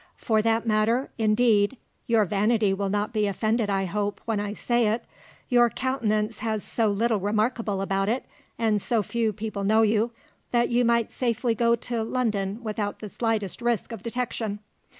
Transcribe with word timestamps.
For 0.17 0.41
that 0.41 0.65
matter, 0.65 1.11
indeed 1.19 1.77
(your 2.07 2.25
vanity 2.25 2.73
will 2.73 2.89
not 2.89 3.13
be 3.13 3.27
offended, 3.27 3.69
I 3.69 3.85
hope, 3.85 4.19
when 4.25 4.39
I 4.39 4.53
say 4.53 4.87
it), 4.87 5.05
your 5.47 5.69
countenance 5.69 6.39
has 6.39 6.63
so 6.63 6.87
little 6.87 7.19
remarkable 7.19 7.81
about 7.81 8.09
it, 8.09 8.25
and 8.57 8.81
so 8.81 9.03
few 9.03 9.31
people 9.31 9.63
know 9.63 9.83
you, 9.83 10.11
that 10.49 10.69
you 10.69 10.83
might 10.83 11.11
safely 11.11 11.53
go 11.53 11.75
to 11.75 12.01
London 12.01 12.63
without 12.63 12.97
the 12.97 13.09
slightest 13.09 13.61
risk 13.61 13.91
of 13.91 14.01
detection. 14.01 14.57